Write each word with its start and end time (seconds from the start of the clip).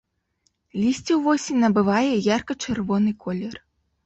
Лісце 0.83 1.17
ўвосень 1.19 1.61
набывае 1.65 2.09
ярка-чырвоны 2.29 3.15
колер. 3.27 3.55